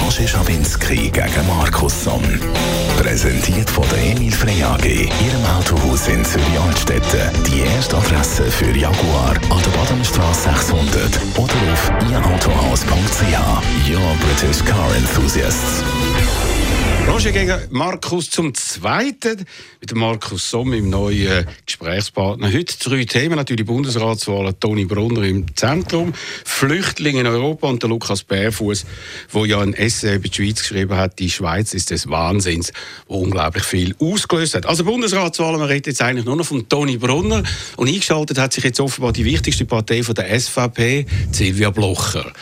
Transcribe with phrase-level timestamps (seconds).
[0.00, 2.22] Roger Schawinski gegen Markus Somm.
[2.98, 7.42] Präsentiert von der Emil Frey AG, Ihrem Autohaus in Zürich-Altstetten.
[7.44, 13.90] Die erste Adresse für Jaguar an der Badenstraße 600 oder auf ihrautohaus.ch.
[13.90, 15.82] Your British Car Enthusiasts.
[17.08, 19.44] Roger gegen Markus zum Zweiten.
[19.80, 22.52] Mit Markus Somm, im neuen Gesprächspartner.
[22.52, 23.36] Heute drei Themen.
[23.36, 26.12] Natürlich Bundesratswahl, Toni Brunner im Zentrum,
[26.44, 28.86] Flüchtlinge in Europa und der Lukas Bärfuß,
[29.34, 31.18] der ja ein Essay über die Schweiz geschrieben hat.
[31.18, 32.72] Die Schweiz ist des Wahnsinns,
[33.06, 34.66] wo unglaublich viel ausgelöst hat.
[34.66, 37.42] Also Bundesratswahl, man redet jetzt eigentlich nur noch von Toni Brunner.
[37.76, 42.32] Und eingeschaltet hat sich jetzt offenbar die wichtigste Partei von der SVP, Silvia Blocher.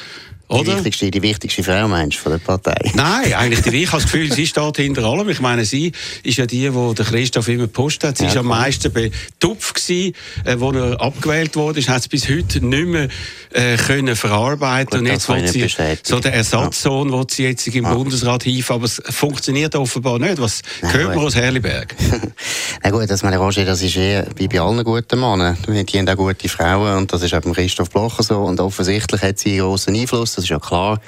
[0.61, 2.75] Die wichtigste, die wichtigste Frau, meinst du, von der Partei?
[2.95, 5.29] Nein, eigentlich die, ich habe das Gefühl, sie steht hinter allem.
[5.31, 8.19] Ich meine, sie ist ja die, die der Christoph immer gepostet hat.
[8.19, 11.81] Sie ja, war am meisten betupft gewesen, äh, wo er abgewählt wurde.
[11.83, 13.09] Hat es bis heute nicht mehr
[13.53, 15.67] äh, können verarbeiten Gut, Und jetzt will sie
[16.03, 17.25] so den Ersatzsohn, ja.
[17.31, 17.95] sie jetzt im ja.
[17.95, 18.75] Bundesrat hieven.
[18.75, 20.41] Aber es funktioniert offenbar nicht.
[20.41, 21.95] Was Nein, hört man aus Herliberg?
[22.83, 25.57] Na gut, das meine Roger, das ist eher wie bei allen guten Männern.
[25.67, 28.39] Die haben auch gute Frauen und das ist auch beim Christoph Blocher so.
[28.43, 31.01] Und offensichtlich hat sie einen grossen Einfluss das ist ja klar.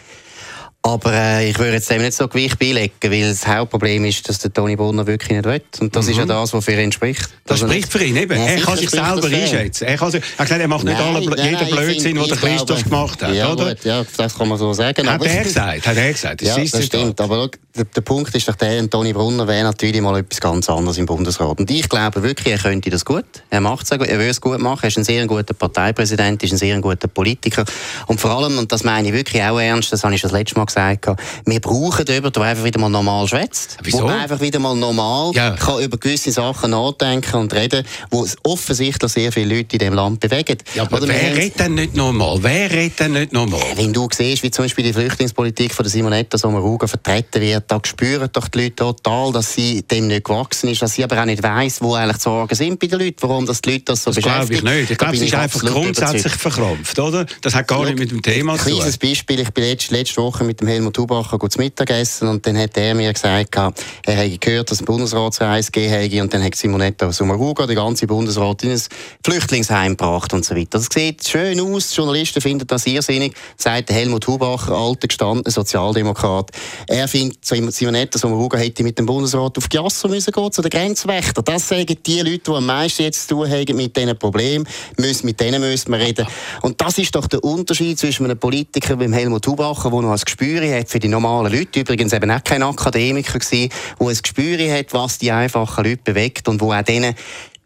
[0.86, 4.38] Aber äh, ich würde jetzt dem nicht so Gewicht beilegen, weil das Hauptproblem ist, dass
[4.38, 5.62] der Toni Brunner wirklich nicht will.
[5.80, 6.10] Und das mhm.
[6.10, 6.28] ist ja mhm.
[6.28, 7.30] das, was für ihn spricht.
[7.46, 8.36] Das also spricht für ihn, eben.
[8.36, 9.84] Ja, er kann sich selber einschätzen.
[9.84, 12.84] Er, kann sich, er, gesagt, er macht nicht alle, nein, jeden Blödsinn, den der Christoph
[12.84, 13.74] gemacht hat, ja, oder?
[13.74, 15.08] Gut, ja, das kann man so sagen.
[15.08, 16.42] Hat er gesagt, hat er gesagt.
[16.42, 17.18] Das, ja, das stimmt.
[17.18, 20.96] Aber der, der, Punkt ist doch der, Toni Brunner wäre natürlich mal etwas ganz anderes
[20.96, 21.58] im Bundesrat.
[21.58, 23.24] Und ich glaube wirklich, er könnte das gut.
[23.50, 24.80] Er macht es gut, er will es gut machen.
[24.82, 27.64] Er ist ein sehr guter Parteipräsident, ist ein sehr guter Politiker.
[28.06, 30.56] Und vor allem, und das meine ich wirklich auch ernst, das habe ich das letzte
[30.56, 31.06] Mal gesagt,
[31.46, 33.78] wir brauchen jemanden, der einfach wieder mal normal schwätzt.
[33.82, 34.06] Wieso?
[34.06, 35.50] Der einfach wieder mal normal ja.
[35.56, 40.20] kann über gewisse Sachen nachdenken und reden, wo offensichtlich sehr viele Leute in diesem Land
[40.20, 40.58] bewegen.
[40.74, 42.38] Ja, aber Oder wer redet denn nicht normal?
[42.40, 43.60] Wer redet denn nicht normal?
[43.74, 47.80] Wenn du siehst, wie zum Beispiel die Flüchtlingspolitik von der Simonetta Sommaruga vertreten wird, da
[47.84, 51.24] spüren doch die Leute total, dass sie dem nicht gewachsen ist, dass sie aber auch
[51.24, 54.04] nicht weiss, wo eigentlich die Sorgen sind bei den Leuten, warum das die Leute das
[54.04, 54.60] so das beschäftigt.
[54.60, 54.90] glaube ich nicht.
[54.90, 56.40] Ich glaube, sie ist einfach grundsätzlich überzeugt.
[56.40, 57.26] verkrampft, oder?
[57.40, 58.72] Das hat gar Schau, nicht mit dem Thema zu tun.
[58.72, 59.40] Ein kleines Beispiel.
[59.40, 62.94] Ich bin letzte, letzte Woche mit dem Helmut Hubacher zu Mittagessen und dann hat er
[62.94, 63.72] mir gesagt, er
[64.14, 68.62] hätte gehört, dass es eine Bundesratsreise gegeben und dann hat Simonetta Sommaruga den ganzen Bundesrat
[68.64, 68.82] in ein
[69.24, 70.78] Flüchtlingsheim gebracht und so weiter.
[70.78, 76.50] Das sieht schön aus, die Journalisten finden das irrsinnig, sagt Helmut Hubacher, alter gestandener Sozialdemokrat.
[76.88, 81.44] Er findet, Simonetta Sommaruga hätte mit dem Bundesrat auf Giasso müssen gehen, zu den Grenzwächtern.
[81.44, 84.66] Das sagen die Leute, die am meisten jetzt zu tun haben mit diesen Problemen,
[84.96, 86.26] mit denen müssen wir reden.
[86.62, 90.20] Und das ist doch der Unterschied zwischen einem Politiker wie Helmut Hubacher, der noch ein
[90.24, 94.72] Gespür hat für die normalen Leute, übrigens eben auch kein Akademiker gewesen, der ein Gespür
[94.72, 97.14] hat, was die einfachen Leute bewegt und wo auch denen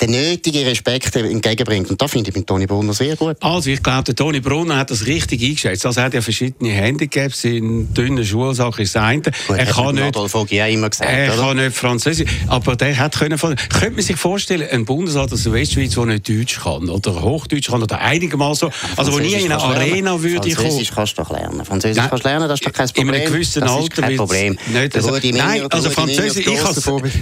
[0.00, 1.90] den nötigen Respekt entgegenbringt.
[1.90, 3.36] Und das finde ich mit Toni Brunner sehr gut.
[3.40, 5.84] Also ich glaube, der Toni Brunner hat das richtig eingeschätzt.
[5.84, 10.04] Also er hat ja verschiedene Handicaps in dünnen Schulsachen ist das Gut, er kann nicht,
[10.04, 11.42] Adolf auch immer gesagt, er oder?
[11.42, 15.52] kann nicht Französisch, aber der hat können, könnte man sich vorstellen, ein Bundesrat aus der
[15.52, 19.52] Westschweiz, der nicht Deutsch kann oder Hochdeutsch kann oder einigermaßen so, also wo nie in
[19.52, 20.22] eine Arena lernen.
[20.22, 20.96] würde Französisch kommen.
[20.96, 21.64] kannst du doch lernen.
[21.64, 23.08] Französisch Nein, kannst du lernen, das ist doch kein Problem.
[23.08, 24.02] In einem gewissen das Alter.
[24.02, 24.58] kein Problem.
[24.72, 26.46] Nicht, also, nein, also Französisch,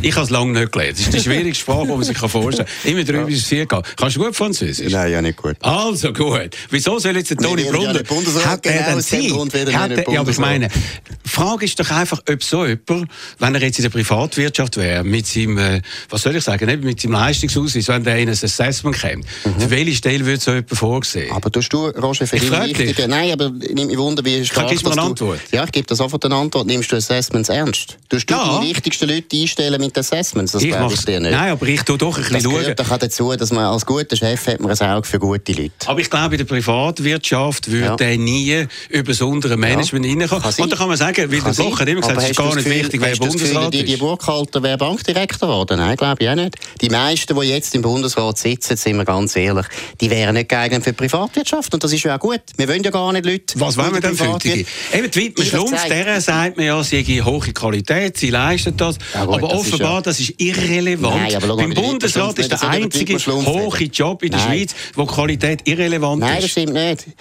[0.02, 0.98] ich habe es lange nicht gelernt.
[0.98, 2.65] Das ist die schwierigste Sprache, die man sich vorstellen kann.
[2.84, 3.36] Immer drüber ja.
[3.36, 3.82] 4 gehen.
[3.96, 4.92] Kannst du gut Französisch?
[4.92, 5.56] Nein, ja nicht gut.
[5.60, 6.56] Also gut.
[6.70, 8.00] Wieso soll jetzt der Toni Brunner...
[8.44, 10.08] Hat er denn Zeit?
[10.08, 13.78] Ja, aber ich meine, die Frage ist doch einfach, ob so jemand, wenn er jetzt
[13.78, 18.04] in der Privatwirtschaft wäre, mit seinem, äh, was soll ich sagen, mit seinem Leistungsausweis, wenn
[18.04, 19.60] der in ein Assessment kommt, mhm.
[19.60, 21.32] für welche Stelle würde so jemand vorgesehen?
[21.32, 23.08] Aber tust du, Roger, für ich wichtige...
[23.08, 25.40] Nein, aber nimm mich wunder, wie stark Gibst du eine Antwort?
[25.52, 26.66] Ja, ich gebe dir sofort eine Antwort.
[26.66, 27.96] Nimmst du Assessments ernst?
[28.08, 28.60] Tust du ja.
[28.60, 30.52] die wichtigsten Leute einstellen mit Assessments?
[30.52, 31.32] Das glaube ich dir nicht.
[31.32, 32.76] Nein, aber ich tue doch ein bisschen schauen.
[32.76, 35.72] Das gehört dazu, dass man als guter Chef hat man ein Auge für gute Leute.
[35.86, 38.16] Aber ich glaube, in der Privatwirtschaft würde ja.
[38.16, 40.12] nie über das untere Management ja.
[40.12, 40.54] reinkommen.
[40.58, 42.64] Und da kann man sagen, weil der Bloch hat immer gesagt, es ist gar nicht
[42.64, 43.88] Gefühl, wichtig, wer Bundesrat ist.
[43.88, 45.78] Die Burkhalter wäre Bankdirektor geworden?
[45.78, 46.56] Nein, glaube ich auch nicht.
[46.80, 49.66] Die meisten, die jetzt im Bundesrat sitzen, sind wir ganz ehrlich,
[50.00, 51.72] die wären nicht geeignet für die Privatwirtschaft.
[51.74, 52.40] Und das ist ja auch gut.
[52.56, 53.58] Wir wollen ja gar nicht Leute...
[53.60, 54.66] Was wollen wir denn für die?
[54.92, 58.98] Eben, die Wittmer Schlumpf, der sagt man ja, sie habe hohe Qualität, sie leistet das.
[59.14, 60.00] Ja, gut, aber das offenbar, ist ja...
[60.02, 61.32] das ist irrelevant.
[61.32, 66.42] Nein, Beim Bundesrat ist der einzige hohe Job in der Schweiz, wo Qualität irrelevant Nein,
[66.42, 66.56] ist.
[66.56, 67.16] Nein, das stimmt nicht.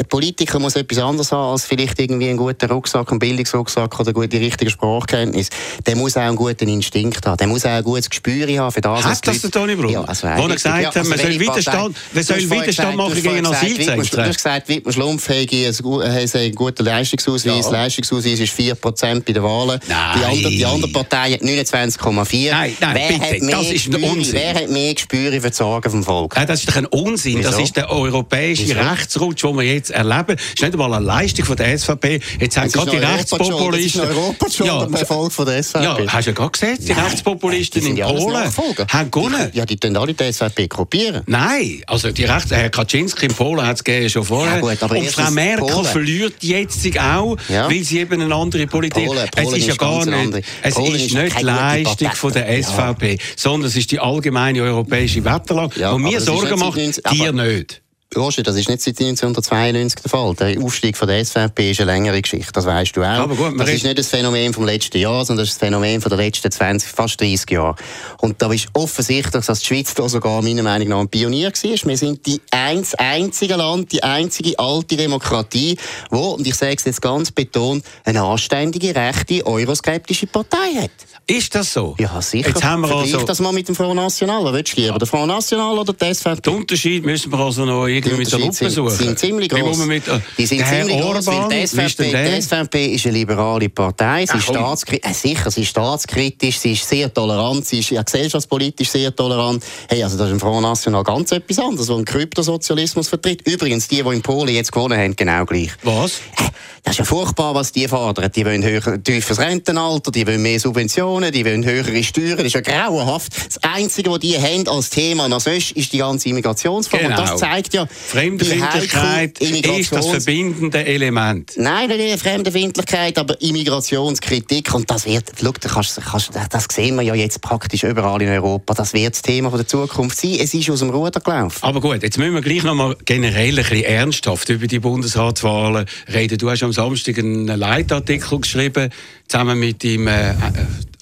[0.00, 4.14] Ein Politiker muss etwas anderes haben als vielleicht irgendwie einen guten Rucksack, einen Bildungsrucksack oder
[4.14, 5.50] gute richtige Sprachkenntnis.
[5.86, 7.36] Der muss auch einen guten Instinkt haben.
[7.36, 9.04] Der muss auch ein gutes Gespür haben für das.
[9.04, 9.92] Hat das der Toni Brunner?
[9.92, 14.08] Ja, also Wo er gesagt hat, man soll Widerstand, man soll Widerstand machen gegen Asylzentren.
[14.10, 17.66] Du hast gesagt, Wittmann Schlumpf hat einen guten Leistungsausweis.
[17.66, 17.70] Ja.
[17.70, 19.80] Leistungsausweis ist 4% bei den Wahlen.
[19.86, 22.50] Die andere, die andere Partei hat 29,4.
[22.50, 24.34] Nein, nein, wer bitte, hat mehr das ist ein Unsinn.
[24.34, 26.36] Wer hat mehr Gespür für die Sorgen vom Volk?
[26.36, 27.38] Nein, das ist doch ein Unsinn.
[27.38, 27.50] Wieso?
[27.50, 28.80] Das ist der europäische Wieso?
[28.80, 30.36] Rechtsrutsch, den wir jetzt erleben.
[30.36, 32.20] Das ist nicht einmal eine Leistung von der SVP.
[32.40, 34.00] Jetzt haben gerade die Rechtspopulisten...
[34.02, 35.84] Das ist Europa schon ja, Erfolg von der SVP.
[35.84, 38.52] Ja, hast du ja gerade gesehen, die Nein, Rechtspopulisten in Polen
[38.88, 39.50] haben gewonnen.
[39.52, 41.22] Ja, die tun alle die SVP kopieren.
[41.26, 42.50] Nein, also die Rechts...
[42.50, 44.56] Herr Kaczynski in Polen hat es schon vorher.
[44.56, 45.86] Ja, gut, Und Frau Merkel Polen.
[45.86, 47.68] verliert jetzt auch, ja.
[47.70, 49.06] weil sie eben eine andere Politik...
[49.06, 50.44] Polen, Polen es ist ja gar nicht...
[50.62, 55.24] Es Polen ist nicht die Leistung von der SVP, sondern es ist die allgemeine europäische
[55.24, 56.78] Wetterlage, ja, die mir Sorgen macht,
[57.12, 57.82] dir nicht.
[58.16, 60.34] Roger, das ist nicht seit 1992 der Fall.
[60.34, 63.06] Der Aufstieg von der SVP ist eine längere Geschichte, das weißt du auch.
[63.06, 66.00] Aber gut, das ist nicht das Phänomen vom letzten Jahr, sondern das ist das Phänomen
[66.00, 67.76] von der letzten 20, fast 30 Jahre.
[68.20, 71.88] Und da ist offensichtlich, dass die Schweiz da sogar meiner Meinung nach ein Pionier war.
[71.88, 75.76] Wir sind die eins, einzige Land, die einzige alte Demokratie,
[76.10, 80.90] wo, und ich sage es jetzt ganz betont, eine anständige, rechte, euroskeptische Partei hat.
[81.28, 81.94] Ist das so?
[81.96, 82.48] Ja, sicher.
[82.48, 83.22] Jetzt haben wir also...
[83.22, 84.42] das mal mit dem Front National.
[84.42, 86.40] Was willst du lieber, der Front National oder der SVP?
[86.40, 88.98] Den Unterschied müssen wir also noch irgendwie mit der Lupe suchen.
[88.98, 89.78] Die sind ziemlich groß.
[89.86, 94.26] Mit, äh, die sind ziemlich groß, weil die SVP, die SVP ist eine liberale Partei.
[94.26, 95.10] Sie ist staatskritisch.
[95.10, 99.64] Äh, sicher, sie ist staatskritisch, sie ist sehr tolerant, sie ist ja gesellschaftspolitisch sehr tolerant.
[99.88, 103.46] Hey, also das ist im Front National ganz etwas anderes, wo ein Kryptosozialismus vertritt.
[103.46, 105.70] Übrigens, die, die in Polen jetzt gewonnen haben, genau gleich.
[105.82, 106.20] Was?
[106.36, 106.44] Äh,
[106.82, 108.30] das ist ja furchtbar, was die fordern.
[108.34, 112.38] Die wollen höher, tiefes Rentenalter, die wollen mehr Subventionen, die wollen höhere Steuern.
[112.38, 113.32] Das ist ja grauenhaft.
[113.46, 117.04] Das Einzige, was die haben als Thema nach sonst, ist die ganze Immigrationsfrage.
[117.04, 117.20] Genau.
[117.20, 121.52] Und das zeigt ja, Fremdenfeindlichkeit ist das verbindende Element.
[121.56, 124.74] Nein, nicht Fremdenfeindlichkeit, aber Immigrationskritik.
[124.74, 128.74] Und das wird, schau, kannst, kannst, das sehen wir ja jetzt praktisch überall in Europa.
[128.74, 130.36] Das wird das Thema der Zukunft sein.
[130.40, 131.58] Es ist aus dem Ruder gelaufen.
[131.62, 135.86] Aber gut, jetzt müssen wir gleich noch mal generell ein bisschen ernsthaft über die Bundesratswahlen
[136.12, 136.38] reden.
[136.38, 138.90] Du hast am Samstag einen Leitartikel geschrieben,
[139.28, 140.34] zusammen mit dem äh,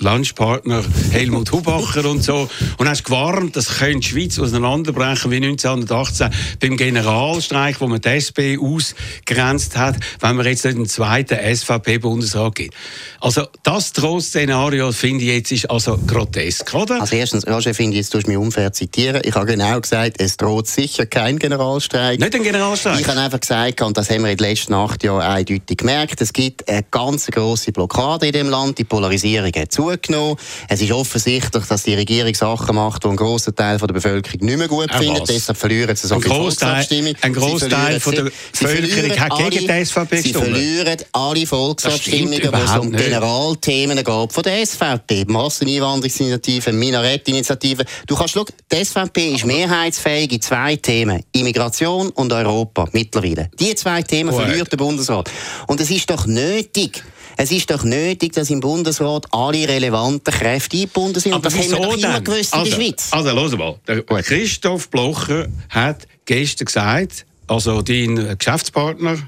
[0.01, 2.49] Lunchpartner Helmut Hubacher und so.
[2.79, 6.31] Und hast gewarnt, das könnte die Schweiz auseinanderbrechen wie 1918
[6.61, 12.55] beim Generalstreik, wo man die SP ausgrenzt hat, wenn man jetzt nicht einen zweiten SVP-Bundesrat
[12.55, 12.75] gibt.
[13.21, 17.01] Also das Drohszenario finde ich jetzt ist also grotesk, oder?
[17.01, 19.23] Also erstens, Roger, finde ich, jetzt tust du mich unfair zitieren.
[19.25, 22.21] Ich habe genau gesagt, es droht sicher kein Generalstreik.
[22.21, 23.01] Nicht ein Generalstreik?
[23.01, 26.21] Ich habe einfach gesagt, und das haben wir in den letzten acht Jahren eindeutig gemerkt,
[26.21, 30.37] es gibt eine ganz grosse Blockade in dem Land, die Polarisierung hat zu zugenommen.
[30.69, 34.45] Es ist offensichtlich, dass die Regierung Sachen macht, die ein grosser Teil von der Bevölkerung
[34.45, 35.29] nicht mehr gut findet.
[35.29, 37.15] Deshalb verlieren sie so ein viel Volksabstimmung.
[37.21, 42.77] Ein Großteil von der Bevölkerung hat gegen die SVP Sie verlieren alle Volksabstimmungen, wo es
[42.77, 45.25] um Generalthemen geht von der SVP.
[45.27, 47.85] Masseneinwanderungsinitiative, Minarettinitiative.
[48.07, 51.23] Du kannst schauen, die SVP ist mehrheitsfähig in zwei Themen.
[51.33, 53.51] Immigration und Europa mittlerweile.
[53.59, 55.31] Die zwei Themen verliert der Bundesrat.
[55.67, 57.03] Und es ist doch nötig,
[57.41, 61.33] es ist doch nötig, dass im Bundesrat alle relevanten Kräfte eingebunden sind.
[61.35, 63.09] Aber das haben wir doch immer gewusst also, in der Schweiz.
[63.13, 63.79] Also, los mal.
[64.23, 69.19] Christoph Blocher hat gestern gesagt, also dein Geschäftspartner,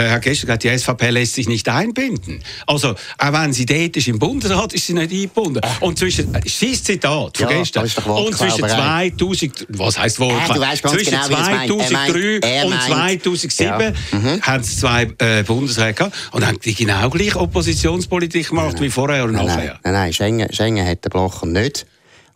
[0.00, 2.42] Herr gestern gesagt, die SVP lässt sich nicht einbinden.
[2.66, 5.60] Also, auch wenn sie dort ist im Bundesrat, ist sie nicht eingebunden.
[5.80, 10.76] Und zwischen, äh, sein Zitat von ja, gestern, und zwischen 2000, was heisst wohl, äh,
[10.76, 13.92] zwischen genau, 2003 er und 2007 ja.
[14.12, 14.42] mhm.
[14.42, 18.90] haben es zwei äh, Bundesräte gehabt und haben die genau gleich Oppositionspolitik gemacht nein, wie
[18.90, 19.80] vorher und nein, nachher.
[19.82, 21.86] Nein, nein, Schengen, Schengen hat den Blocher nicht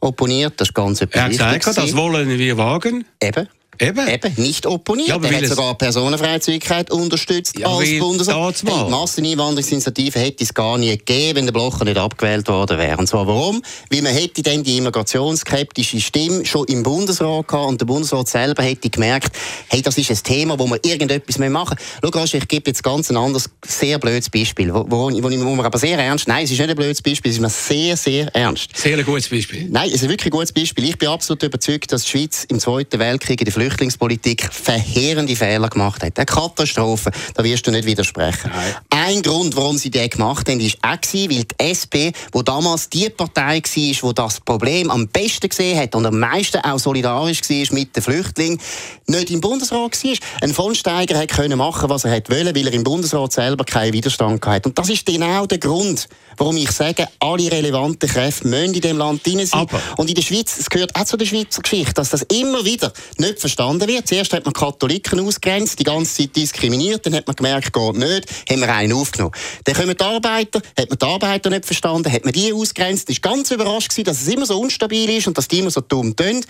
[0.01, 3.05] opponiert, das ist ganz Er hat gesagt, das wollen wir wagen.
[3.23, 3.49] Eben.
[3.81, 4.09] Eben.
[4.09, 5.09] Eben, nicht opponiert.
[5.09, 8.63] Ja, er hat sogar Personenfreizügigkeit unterstützt ja, als Bundesrat.
[8.63, 12.99] Hey, die Masseneinwanderungsinitiative hätte es gar nie gegeben, wenn der Blocher nicht abgewählt worden wäre.
[12.99, 13.63] Und zwar warum?
[13.91, 18.63] Weil man hätte dann die immigrationsskeptische Stimme schon im Bundesrat gehabt und der Bundesrat selber
[18.63, 19.35] hätte gemerkt,
[19.69, 22.13] hey, das ist ein Thema, wo wir irgendetwas machen müssen.
[22.13, 25.65] Schau, ich gebe jetzt ganz ein anderes, sehr blödes Beispiel, wo, wo, wo, wo wir
[25.65, 28.35] aber sehr ernst, nein, es ist nicht ein blödes Beispiel, es ist mir sehr, sehr
[28.35, 28.77] ernst.
[28.77, 29.69] Sehr ein gutes Beispiel.
[29.71, 30.85] Nein, es ist wirklich ein gutes Beispiel.
[30.85, 35.69] Ich bin absolut überzeugt, dass die Schweiz im Zweiten Weltkrieg in der Flüchtlingspolitik verheerende Fehler
[35.69, 36.19] gemacht hat.
[36.19, 38.51] Eine Katastrophe, da wirst du nicht widersprechen.
[38.53, 38.75] Nein.
[38.91, 41.95] ein Grund, warum sie den gemacht haben, ist auch gewesen, weil die SP,
[42.33, 46.59] wo damals die Partei war, die das Problem am besten gesehen hat und am meisten
[46.59, 48.61] auch solidarisch war mit den Flüchtlingen,
[49.07, 50.17] nicht im Bundesrat war.
[50.41, 54.45] Ein von Steiger können machen, was er wollte, weil er im Bundesrat selber keinen Widerstand
[54.45, 54.69] hatte.
[54.69, 58.99] Und das ist genau der Grund, warum ich sage, alle relevanten Kräfte müssen in dem
[58.99, 59.61] Land drin sein.
[59.61, 59.81] Aber.
[59.97, 62.93] Und in der Schweiz, es gehört auch zu der Schweizer Geschichte, dass das immer wieder
[63.19, 64.07] nicht verstanden wird.
[64.07, 68.27] Zuerst hat man Katholiken ausgrenzt, die ganze Zeit diskriminiert, dann hat man gemerkt, geht nicht,
[68.49, 69.35] haben wir einen aufgenommen.
[69.65, 73.23] Dann kommen die Arbeiter, hat man die Arbeiter nicht verstanden, hat man die ausgrenzt, ist
[73.23, 76.15] ganz überrascht gewesen, dass es immer so unstabil ist und dass die immer so dumm
[76.15, 76.45] tun.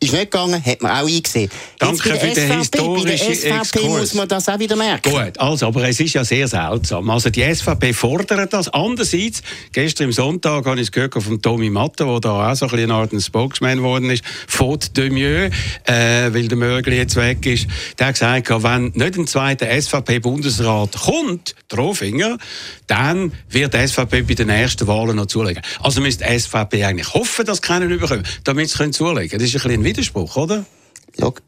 [0.00, 1.50] Ist nicht gegangen, hat man auch eingesehen.
[1.78, 5.10] Danke für den historischen SVP muss man das auch wieder merken.
[5.10, 7.10] Gut, also, aber es ist ja sehr seltsam.
[7.10, 8.68] Also die SVP fordert das.
[8.68, 12.68] Andererseits, gestern am Sonntag habe ich es gehört von Tommy Matter, der da auch so
[12.68, 15.50] ein, Art ein Spokesman geworden ist, Faute de mieux,
[15.84, 17.66] äh, weil der Mögli jetzt weg ist.
[17.98, 22.38] Der hat gesagt, wenn nicht ein zweiter SVP-Bundesrat kommt, Drohfinger,
[22.86, 25.62] dann wird die SVP bei den nächsten Wahlen noch zulegen.
[25.80, 29.42] Also müsste die SVP eigentlich hoffen, dass keiner überkommt, damit sie zulegen können.
[29.42, 30.66] Das ist ein, ein Widerspruch, oder?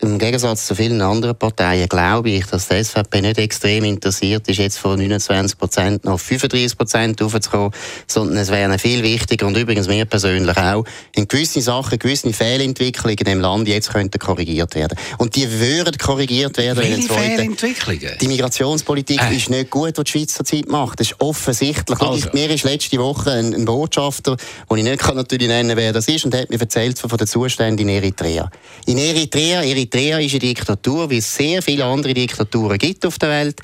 [0.00, 4.59] Im Gegensatz zu vielen anderen Parteien glaube ich, dass die SVP nicht extrem interessiert ist,
[4.59, 7.71] jetzt von 29 Prozent auf 35 Prozent aufzukommen,
[8.09, 10.85] sondern es wäre viel wichtiger und übrigens mir persönlich auch,
[11.15, 14.99] in gewissen Sachen, gewisse Fehlentwicklungen in dem Land jetzt könnten korrigiert werden.
[15.19, 16.79] Und die würden korrigiert werden.
[16.79, 18.19] Welche Fehlentwicklungen?
[18.21, 19.37] Die Migrationspolitik äh.
[19.37, 20.99] ist nicht gut, was die Schweiz zurzeit macht.
[20.99, 22.00] Das ist offensichtlich.
[22.00, 22.27] Also.
[22.27, 24.37] Ich, mir ist letzte Woche ein, ein Botschafter,
[24.69, 27.11] den ich nicht kann natürlich nennen wer das ist, und der hat mir erzählt von
[27.11, 28.50] den Zuständen in Eritrea.
[28.87, 33.31] In Eritrea Eritrea ist eine Diktatur, wie es sehr viele andere Diktaturen gibt auf der
[33.31, 33.61] Welt.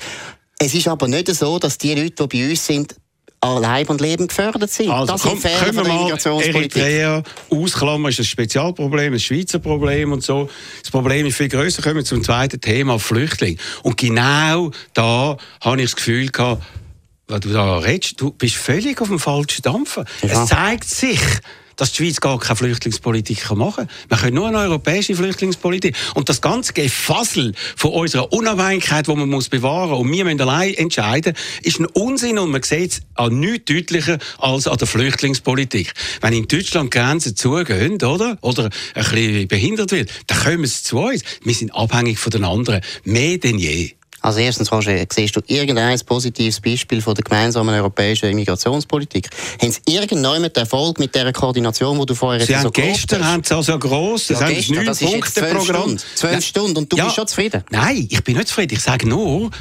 [0.59, 2.95] Es ist aber nicht so, dass die Leute, die bei uns sind,
[3.39, 4.89] an Leib und Leben gefördert sind.
[4.89, 10.11] Also, das komm, sind können wir mal Eritrea ausklammern, ist ein Spezialproblem, ein Schweizer Problem
[10.11, 10.49] und so.
[10.81, 11.83] Das Problem ist viel größer.
[11.83, 13.59] Kommen wir zum zweiten Thema, Flüchtling.
[13.83, 16.63] Und genau da habe ich das Gefühl gehabt,
[17.27, 20.05] wenn du da redest, du bist völlig auf dem falschen Dampfer.
[20.23, 20.43] Ja.
[20.43, 21.19] Es zeigt sich,
[21.77, 23.89] dass die Schweiz gar keine Flüchtlingspolitik machen kann.
[24.09, 25.95] Wir können nur eine europäische Flüchtlingspolitik.
[26.15, 30.41] Und das ganze Gefassel von unserer Unabhängigkeit, die man muss bewahren muss, und wir müssen
[30.41, 34.87] allein entscheiden, ist ein Unsinn und man sieht es an nichts deutlicher als an der
[34.87, 35.93] Flüchtlingspolitik.
[36.21, 38.37] Wenn in Deutschland Grenzen zugehen, oder?
[38.41, 41.23] Oder ein bisschen behindert wird, dann kommen sie zu uns.
[41.43, 42.81] Wir sind abhängig von den anderen.
[43.03, 43.93] Mehr denn je.
[44.21, 49.29] Also erstens, Roger, siehst du irgendein positives Beispiel von der gemeinsamen europäischen Immigrationspolitik?
[49.61, 53.43] Haben Sie irgendjemand Erfolg mit dieser Koordination, die du vorher Sie haben so gestern haben
[53.43, 55.97] Sie also gross, das ja, haben neun Punkte Programm.
[56.15, 57.63] Zwölf Stunden und du ja, bist schon zufrieden?
[57.69, 58.73] Nein, ich bin nicht zufrieden.
[58.73, 59.51] Ich sage nur,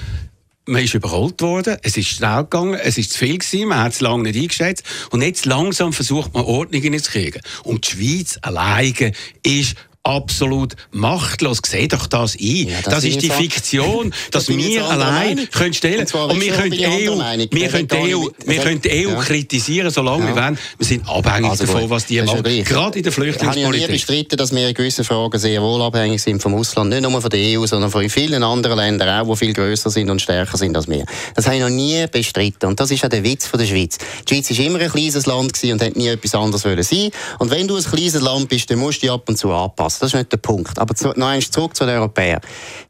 [0.67, 3.93] man ist überholt worden, es ist schnell gegangen, es ist zu viel gewesen, man hat
[3.93, 7.41] es lange nicht eingeschätzt und jetzt langsam versucht man Ordnung zu kriegen.
[7.63, 9.13] Und die Schweiz alleine
[9.45, 11.61] ist absolut machtlos.
[11.67, 12.69] Seht doch das ein.
[12.69, 16.71] Ja, das, das ist die Fiktion, dass wir allein können stellen und, und wir können
[16.71, 17.19] die EU,
[17.51, 19.21] wir können die EU, wir können die EU ja.
[19.21, 20.35] kritisieren, solange ja.
[20.35, 20.59] wir wollen.
[20.79, 22.43] Wir sind abhängig also davon, was die machen.
[22.43, 23.59] Gerade in der Flüchtlingspolitik.
[23.59, 26.55] Ich habe ja nie bestritten, dass wir in gewissen Fragen sehr wohl abhängig sind vom
[26.55, 26.91] Ausland.
[26.91, 30.09] Nicht nur von der EU, sondern von vielen anderen Ländern auch, die viel grösser sind
[30.09, 31.05] und stärker sind als wir.
[31.35, 32.67] Das habe ich noch nie bestritten.
[32.67, 33.99] Und das ist ja der Witz von der Schweiz.
[34.29, 37.67] Die Schweiz war immer ein kleines Land und hat nie etwas anderes sein Und wenn
[37.67, 39.96] du ein kleines Land bist, dann musst du dich ab und zu anpassen.
[39.99, 40.79] Das ist nicht der Punkt.
[40.79, 42.41] Aber zu, noch einmal zurück zu den Europäern.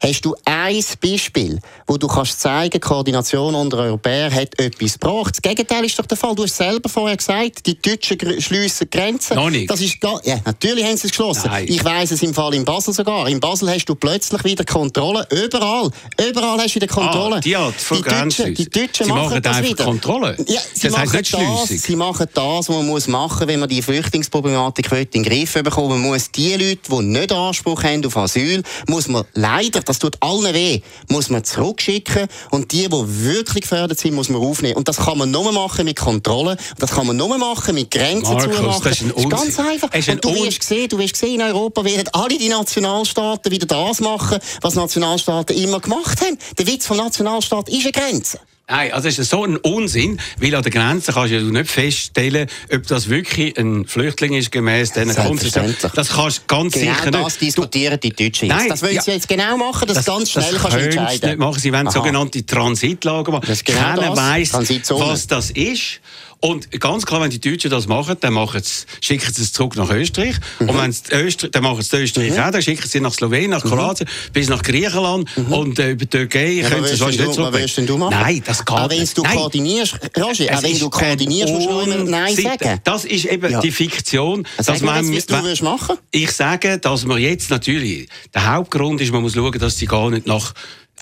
[0.02, 5.36] Hast du ein Beispiel, wo du kannst zeigen, Koordination unter Europäern hat etwas gebracht?
[5.36, 6.34] Das Gegenteil ist doch der Fall.
[6.34, 9.36] Du hast selber vorher gesagt, die Deutschen schliessen Grenzen.
[9.36, 9.70] Noch nicht.
[9.70, 11.48] Das ist gar, ja, natürlich haben sie es geschlossen.
[11.50, 11.66] Nein.
[11.68, 13.28] Ich weiss es im Fall in Basel sogar.
[13.28, 15.26] In Basel hast du plötzlich wieder Kontrolle.
[15.30, 15.90] Überall.
[16.28, 17.36] Überall hast du wieder Kontrolle.
[17.36, 19.84] Ah, die, Art von die Deutschen, die Deutschen sie machen, machen das wieder.
[19.84, 20.36] Kontrolle.
[20.46, 23.82] Ja, sie das machen das, sie machen das, was man muss machen, wenn man die
[23.82, 26.00] Flüchtlingsproblematik in den Griff bekommen.
[26.00, 30.16] Man muss die Leute, die nicht Anspruch haben auf Asyl, muss man leider, das tut
[30.20, 34.76] allen weh, muss man zurückschicken und die, die wirklich gefährdet sind, muss man aufnehmen.
[34.76, 38.34] Und das kann man nur machen mit Kontrolle, das kann man nur machen mit Grenzen
[38.34, 38.82] Markus, zumachen.
[38.84, 40.12] Das ist, ein das ist ganz einfach.
[40.12, 44.00] Und du wirst sehen, du wirst sehen, in Europa werden alle die Nationalstaaten wieder das
[44.00, 46.38] machen, was Nationalstaaten immer gemacht haben.
[46.58, 48.38] Der Witz vom Nationalstaat ist eine Grenze.
[48.68, 52.48] Nein, also es ist so ein Unsinn, weil an der Grenze kannst du nicht feststellen,
[52.74, 55.76] ob das wirklich ein Flüchtling ist gemäß diesen Grundsätzen.
[55.94, 57.26] Das kannst du ganz genau sicher nicht.
[57.26, 58.58] das diskutieren die Deutschen jetzt.
[58.58, 61.28] Nein, das wollen ja, sie jetzt genau machen, dass das, ganz schnell das kannst entscheiden.
[61.28, 61.60] nicht machen.
[61.60, 61.92] Sie wollen Aha.
[61.92, 63.56] sogenannte Transitlager machen.
[63.64, 66.00] Genau Keiner weiß, was das ist.
[66.46, 69.74] Und ganz klar, wenn die Deutschen das machen, dann machen sie, schicken sie es zurück
[69.74, 70.36] nach Österreich.
[70.60, 70.68] Mhm.
[70.68, 72.38] Und wenn Österreich, dann machen sie Österreich mhm.
[72.38, 73.70] auch, dann schicken sie nach Slowenien, nach mhm.
[73.70, 74.32] Kroatien, mhm.
[74.32, 75.52] bis nach Griechenland mhm.
[75.52, 77.52] und äh, über die Türkei ja, können sie es nicht zurück.
[77.52, 78.16] Was du machen?
[78.16, 79.36] Nein, das geht Aber wenn du Nein.
[79.36, 82.80] koordinierst, Roger, auch wenn du koordinierst, musst du immer Nein sagen.
[82.84, 83.60] Das ist eben ja.
[83.60, 84.46] die Fiktion.
[84.56, 89.00] Dass man, jetzt, was du willst machen Ich sage, dass man jetzt natürlich, der Hauptgrund
[89.00, 90.54] ist, man muss schauen, dass sie gar nicht nach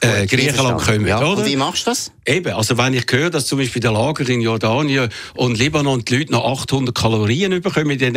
[0.04, 1.06] äh, Griechenland kommen.
[1.06, 1.18] Ja.
[1.18, 1.38] Oder?
[1.42, 2.11] Und wie machst du das?
[2.26, 6.16] Eben, also wenn ich höre, dass zum Beispiel der Lager in Jordanien und Libanon die
[6.16, 8.16] Leute noch 800 Kalorien bekommen in diesen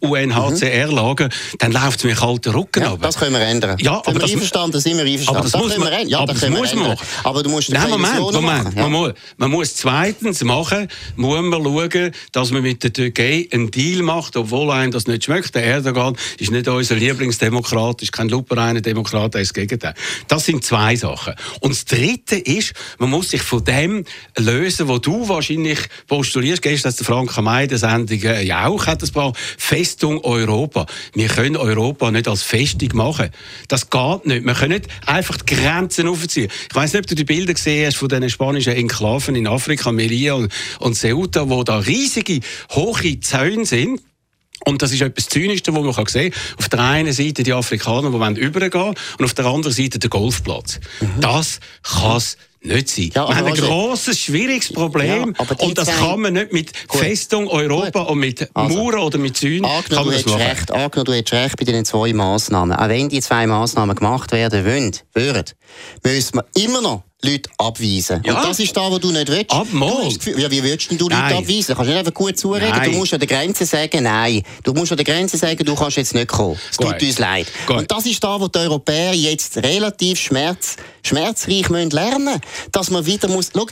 [0.00, 3.06] UNHCR-Lager, dann läuft es mir kalter Rücken Ja, runter.
[3.06, 3.76] das können wir ändern.
[3.80, 5.36] Ja, Sind aber wir das- einverstanden, sind wir einverstanden.
[5.40, 6.08] Aber das muss können man- wir ändern.
[6.10, 6.88] Ja, aber das das muss man ändern.
[6.88, 7.06] machen.
[7.24, 8.42] Aber du musst Nein, Moment, Moment.
[8.64, 8.72] machen.
[8.76, 8.82] Ja.
[8.82, 13.70] Man, muss, man muss zweitens machen, muss man schauen, dass man mit der Türkei einen
[13.70, 15.54] Deal macht, obwohl einem das nicht schmeckt.
[15.54, 19.94] Der Erdogan ist nicht unser Lieblingsdemokrat, ist kein lupereiner Demokrat, er ist das Gegenteil.
[20.28, 21.34] Das sind zwei Sachen.
[21.60, 24.04] Und das Dritte ist, man muss sich von dem
[24.36, 26.62] lösen, wo du wahrscheinlich postulierst.
[26.62, 30.86] Gestern hat der Frank May der Sendung äh, ja auch hat ein paar Festung Europa.
[31.14, 33.30] Wir können Europa nicht als Festung machen.
[33.68, 34.44] Das geht nicht.
[34.44, 36.50] Wir können nicht einfach die Grenzen aufziehen.
[36.68, 39.92] Ich weiß nicht, ob du die Bilder gesehen hast von diesen spanischen Enklaven in Afrika,
[39.92, 42.40] Melilla und, und Ceuta, wo da riesige,
[42.74, 44.00] hohe Zäune sind.
[44.64, 46.40] Und das ist etwas Zynischste, was man sehen kann.
[46.58, 50.10] Auf der einen Seite die Afrikaner, die wollen übergehen und auf der anderen Seite der
[50.10, 50.80] Golfplatz.
[51.20, 53.10] Das kann es nicht sein.
[53.14, 56.70] Ja, wir haben ein Roger- grosses, schwieriges Problem Ja, und das kann man nicht mit
[56.88, 58.10] Festung Europa Gut.
[58.10, 60.40] und mit Also, Mauern oder mit Zäunen kann man das machen.
[60.42, 62.76] recht, angenommen, du hättest recht bei den zwei Massnahmen.
[62.76, 65.44] Auch wenn die zwei Massnahmen gemacht werden wollen, würden,
[66.04, 68.20] müssen wir immer noch Leute abweisen.
[68.24, 68.36] Ja.
[68.36, 69.50] Und das ist da, wo du nicht willst.
[69.50, 69.66] Ab.
[69.70, 71.36] Du Gefühl, ja, wie willst denn du Leute Nein.
[71.36, 71.74] abweisen?
[71.74, 72.70] Kannst du nicht einfach gut zureden?
[72.70, 72.90] Nein.
[72.90, 74.42] Du musst an der Grenze sagen, nein.
[74.64, 76.58] Du musst an der Grenze sagen, du kannst jetzt nicht kommen.
[76.70, 77.46] Es tut uns leid.
[77.66, 77.76] Gut.
[77.76, 82.40] Und das ist da, wo die Europäer jetzt relativ schmerz, schmerzreich müssen lernen
[82.72, 83.50] Dass man wieder muss...
[83.54, 83.66] Schau,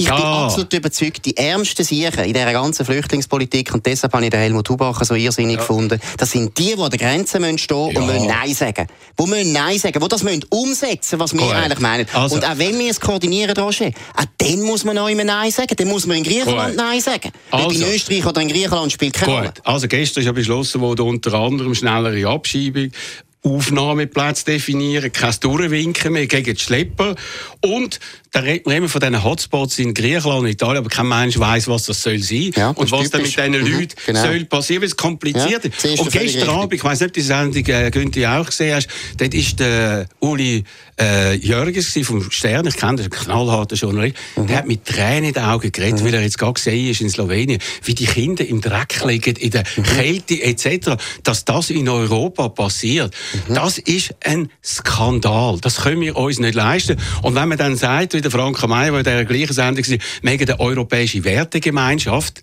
[0.00, 0.46] ich bin Ja.
[0.46, 4.68] absolut überzeugt, die ärmsten Siechen in dieser ganzen Flüchtlingspolitik, und deshalb habe ich den Helmut
[4.68, 8.00] Hubacher so irrsinnig gefunden, das sind die, die an der Grenze müssen stehen Ja.
[8.00, 8.86] und müssen Nein sagen.
[9.18, 12.06] Die müssen Nein sagen, die das müssen umsetzen was wir eigentlich meinen.
[12.12, 15.50] Also- und auch wenn wir es koordinieren, Roger, auch dann muss man auch immer Nein
[15.50, 15.74] sagen.
[15.76, 16.76] Dann muss man in Griechenland Gut.
[16.76, 17.30] Nein sagen.
[17.50, 17.80] Weil Also.
[17.84, 19.54] in Österreich oder in Griechenland spielt keine Rolle.
[19.64, 22.90] Also gestern ist ja beschlossen worden, unter anderem schnellere Abschiebung,
[23.42, 27.14] Aufnahmeplätze definieren, kein Durchwinken mehr gegen die Schlepper
[27.62, 27.98] und
[28.32, 31.68] da reden wir immer von diesen Hotspots in Griechenland und Italien, aber kein Mensch weiß,
[31.68, 34.22] was das soll sein Ja, das und was dann mit diesen Mhm, Leuten genau.
[34.22, 35.98] soll passieren, weil es kompliziert Ja, ist.
[35.98, 36.48] du Und gestern.
[36.50, 40.06] Abend, ich weiß nicht, ob die Sendung äh, Günther auch gesehen hast, dort ist der
[40.20, 40.64] Uli
[41.00, 44.46] äh, Jörges vom Stern, ich kenne den, ein knallharter Journalist, Mhm.
[44.46, 47.08] der hat mit Tränen in den Augen geredet, weil er jetzt gerade gesehen ist in
[47.10, 49.82] Slowenien, wie die Kinder im Dreck liegen, in der Mhm.
[49.82, 53.14] Kälte etc., dass das in Europa passiert,
[53.48, 53.54] Mhm.
[53.54, 55.58] das ist ein Skandal.
[55.60, 56.96] Das können wir uns nicht leisten.
[57.22, 59.98] Und wenn man dann sagt, wie der Frank May, der in der gleichen Sendung war,
[60.22, 62.42] wegen der europäischen Wertegemeinschaft,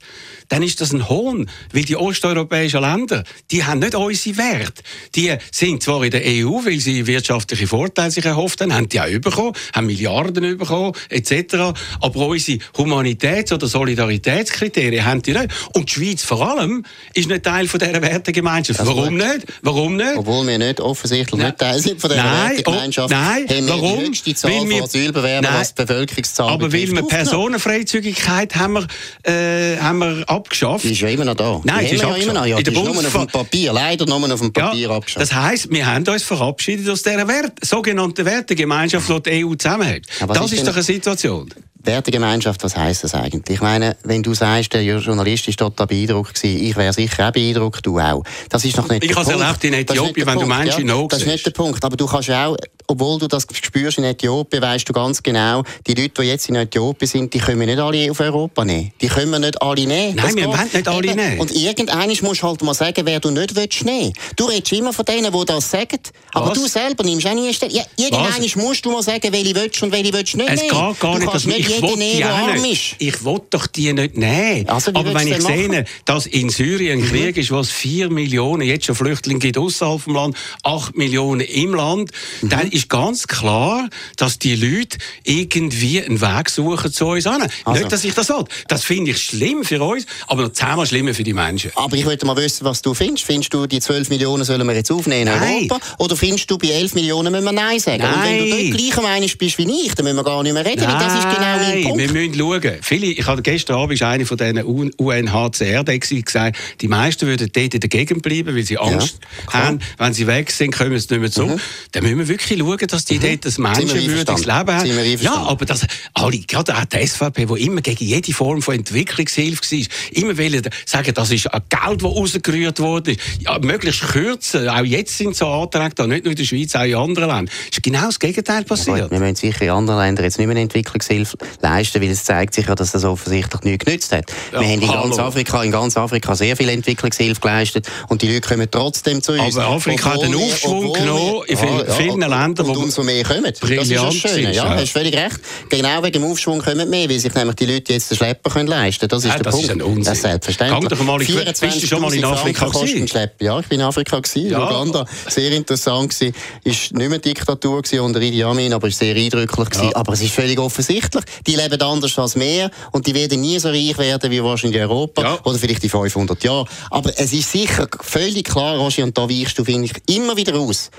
[0.50, 4.82] dann ist das ein Hohn, weil die osteuropäischen Länder, die haben nicht unsere Werte.
[5.16, 9.00] Die sind zwar in der EU, weil sie wirtschaftliche Vorteile sich erhofft haben, haben die
[9.02, 11.74] auch bekommen, haben Milliarden bekommen, etc.
[12.02, 15.48] Aber unsere Humanitäts- oder Solidaritätskriterien haben die nicht.
[15.74, 16.84] Und die Schweiz vor allem
[17.14, 18.80] ist nicht Teil von dieser Wertegemeinschaft.
[18.80, 19.46] Also Warum nicht?
[19.62, 20.16] Warum nicht?
[20.16, 21.48] Obwohl wir nicht offensichtlich Nein.
[21.50, 24.00] nicht Teil sind von dieser Nein, Wertegemeinschaft, oh, nein, haben wir warum?
[24.00, 25.60] die höchste Zahl Weil wir- von Asylbewerbern, Nein.
[25.62, 27.04] was die Bevölkerungszahl Aber weil wir.
[27.08, 28.88] Personenfreizügigkeit haben wir,
[29.32, 30.84] äh, haben wir abgeschafft.
[30.86, 31.60] Die ist ja immer noch da.
[31.64, 32.46] Nein, die sie ist ja immer noch.
[32.46, 32.58] Ja.
[32.58, 33.74] In die der ist nur auf dem Papier.
[33.74, 35.22] Leider nur auf dem Papier Ja, abgeschafft.
[35.22, 40.06] das heisst, wir haben uns verabschiedet aus dieser Wert sogenannten Wertegemeinschaft, die die EU zusammenhält.
[40.20, 41.54] Ja, was das ist ist doch eine Situation.
[41.84, 43.56] Wertegemeinschaft, was heisst das eigentlich?
[43.56, 47.32] Ich meine, wenn du sagst, der Journalist ist total beeindruckt gewesen, ich wäre sicher auch
[47.32, 48.24] beeindruckt, du auch.
[48.50, 49.46] Das ist noch nicht Ich der habe es Punkt.
[49.48, 51.84] erlebt in Äthiopien, wenn du Punkt, Menschen in Das ist nicht der Punkt.
[51.86, 55.64] Aber du kannst ja auch, obwohl du das spürst in Äthiopien, weißt du ganz genau,
[55.86, 58.92] die Leute, die jetzt in Äthiopien sind, die können wir nicht alle auf Europa nehmen.
[59.02, 60.16] Die können wir nicht alle nehmen.
[60.16, 61.16] Nein, Das wir wollen nicht alle Eben.
[61.16, 61.40] nehmen.
[61.40, 64.14] Und irgendwann musst du halt mal sagen, wer du nicht willst nehmen.
[64.38, 66.00] Du redest immer von denen, die das sagen,
[66.34, 66.58] aber Was?
[66.58, 67.74] du selber nimmst auch nie Stelle.
[67.74, 70.70] Ja, irgendwann musst du mal sagen, welche willst und welche willst du nicht Es nehmen.
[70.92, 72.96] geht gar du nicht, kannst dass nicht ich jeden will nehmen, die arm ist.
[73.00, 74.70] Ich will doch die nicht nehmen.
[74.70, 75.86] Also, Aber wenn ich sehe, machen?
[76.06, 80.02] dass in Syrien ein Krieg ist, wo es 4 Millionen jetzt schon Flüchtlinge gibt außerhalb
[80.02, 82.50] vom Land, 8 Millionen im Land, Mhm.
[82.50, 87.48] dann ist ganz klar, dass die Leute irgendwie einen Weg suchen zu uns an.
[87.66, 87.80] Also.
[87.80, 88.46] Nicht, dass ich das will.
[88.68, 91.72] Das finde ich schlimm für uns, aber noch zehnmal schlimmer für die Menschen.
[91.76, 93.26] Aber ich wollte mal wissen, was du findest.
[93.26, 95.68] Findest du, die 12 Millionen sollen wir jetzt aufnehmen in Nein.
[95.70, 95.80] Europa?
[95.98, 98.04] Oder findest du, bei 11 Millionen müssen wir Nein sagen?
[98.04, 98.72] Und wenn du Nein.
[98.72, 101.24] gleicher Meinung bist wie ich, dann müssen wir gar nicht mehr reden, weil das ist
[101.24, 101.98] genau mein Nein, Punkt.
[102.00, 102.78] wir müssen schauen.
[102.82, 104.58] Viele, ich hatte gestern Abend einer von diesen
[104.98, 109.64] UNHCR gesagt, die meisten würden dort Gegend bleiben, weil sie Angst klar.
[109.64, 109.80] haben.
[109.98, 111.60] Wenn sie weg sind, kommen sie nicht mehr zurück.
[111.92, 114.46] Dann müssen wir wirklich schauen, dass die dort ein menschenwürdiges.
[114.46, 115.18] Leben haben.
[115.22, 119.62] Ja, aber das, alle, gerade auch die SVP, die immer gegen jede Form von Entwicklungshilfe
[119.62, 123.16] war, immer wollen sagen, das ist ein Geld, das rausgerührt wurde.
[123.40, 124.68] Ja, möglichst kürzen.
[124.70, 127.50] Auch jetzt sind so Anträge da, nicht nur in der Schweiz, auch in anderen Ländern.
[127.72, 129.02] Es ist genau das Gegenteil passiert.
[129.04, 132.54] Gut, wir müssen sicher in anderen Ländern jetzt nicht mehr Entwicklungshilfe leisten, weil es zeigt
[132.54, 134.32] sich ja, dass das offensichtlich nichts genützt hat.
[134.52, 135.20] Ja, wir haben in ganz.
[135.20, 139.58] Afrika, in ganz Afrika sehr viel Entwicklungshilfe geleistet und die Leute kommen trotzdem zu uns.
[139.58, 142.80] Aber Afrika hat einen Aufschwung wir- genommen in vielen, Ja, ja, vielen Ländern, Ruanda.
[142.80, 143.44] Und umso mehr kommen.
[143.44, 144.54] Das ist das Schöne.
[144.54, 145.40] Ja, hast völlig recht.
[145.70, 148.68] Genau wegen dem Aufschwung kommen mehr, weil sich nämlich die Leute jetzt den Schlepper können
[148.68, 149.10] leisten können.
[149.10, 149.66] Das ist ja, der das Punkt.
[149.66, 150.04] Ist ein Unsinn.
[150.04, 150.80] Das ist selbstverständlich.
[150.80, 153.30] Gang doch mal in, bist du schon mal in Afrika gewesen?
[153.40, 154.50] Ja, ich bin in Afrika gewesen.
[154.50, 154.68] Ja.
[154.68, 155.06] Uganda.
[155.28, 156.36] Sehr interessant gewesen.
[156.64, 159.90] Ist nicht mehr Diktatur gewesen unter Idi Amin, aber ist sehr eindrücklich gewesen.
[159.92, 159.96] Ja.
[159.96, 161.24] Aber es ist völlig offensichtlich.
[161.46, 165.22] Die leben anders als mehr und die werden nie so reich werden wie wahrscheinlich Europa
[165.22, 165.40] ja.
[165.44, 166.68] oder vielleicht in 500 Jahren.
[166.90, 170.56] Aber es ist sicher völlig klar, Roger, und da weichst du, finde ich, immer wieder
[170.56, 170.90] aus